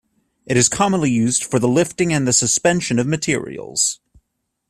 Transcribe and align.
It 0.47 0.57
is 0.57 0.67
commonly 0.67 1.11
used 1.11 1.43
for 1.43 1.59
the 1.59 1.67
lifting 1.67 2.11
and 2.11 2.27
the 2.27 2.33
suspension 2.33 2.97
of 2.97 3.05
materials. 3.05 3.99